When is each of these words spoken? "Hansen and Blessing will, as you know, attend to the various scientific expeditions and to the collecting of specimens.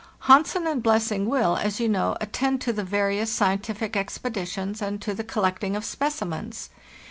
"Hansen 0.21 0.65
and 0.65 0.81
Blessing 0.81 1.27
will, 1.27 1.57
as 1.57 1.79
you 1.79 1.87
know, 1.87 2.17
attend 2.19 2.59
to 2.61 2.73
the 2.73 2.83
various 2.83 3.31
scientific 3.31 3.95
expeditions 3.95 4.81
and 4.81 4.99
to 4.99 5.13
the 5.13 5.23
collecting 5.23 5.75
of 5.75 5.85
specimens. 5.85 6.71